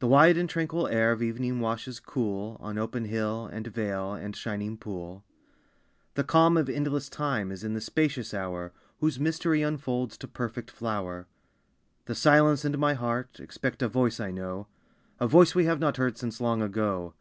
The 0.00 0.06
wide 0.06 0.36
and 0.36 0.50
tranquil 0.50 0.86
air 0.88 1.12
Of 1.12 1.22
evening 1.22 1.60
washes 1.60 1.98
cool 1.98 2.58
On 2.60 2.76
open 2.76 3.06
hill, 3.06 3.48
and 3.50 3.66
vale, 3.66 4.12
And 4.12 4.36
shining 4.36 4.76
pool. 4.76 5.24
The 6.12 6.24
calm 6.24 6.58
of 6.58 6.68
endless 6.68 7.08
time 7.08 7.50
Is 7.50 7.64
in 7.64 7.72
the 7.72 7.80
spacious 7.80 8.34
hour, 8.34 8.74
Whose 9.00 9.18
mystery 9.18 9.62
unfolds 9.62 10.18
To 10.18 10.28
perfect 10.28 10.70
flower. 10.70 11.26
The 12.04 12.14
silence 12.14 12.66
and 12.66 12.76
my 12.78 12.92
heart 12.92 13.40
Expect 13.40 13.80
a 13.80 13.88
voice 13.88 14.20
I 14.20 14.30
know, 14.30 14.66
A 15.18 15.26
voice 15.26 15.54
we 15.54 15.64
have 15.64 15.80
not 15.80 15.96
heard 15.96 16.18
Since 16.18 16.38
long 16.38 16.60
ago. 16.60 17.14